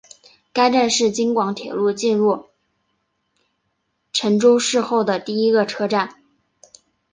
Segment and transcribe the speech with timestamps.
[0.51, 2.47] 该站是京广铁路进入
[4.13, 6.19] 郴州市后的第一个车站。